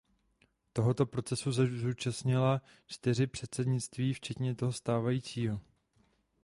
[0.73, 5.59] Tohoto procesu se zúčastnila čtyři předsednictví včetně toho stávajícího.